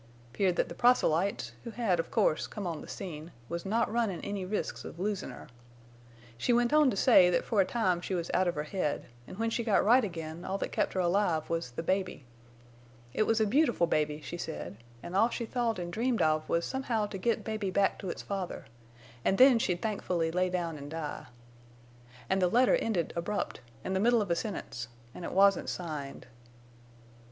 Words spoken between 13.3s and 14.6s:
a beautiful baby, she